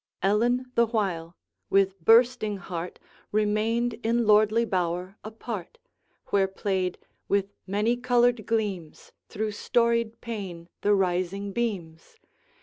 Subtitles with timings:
[0.23, 1.35] Ellen the while,
[1.69, 2.97] with bursting heart,
[3.31, 5.77] Remained in lordly bower apart,
[6.29, 12.15] Where played, with many coloured gleams, Through storied pane the rising beams.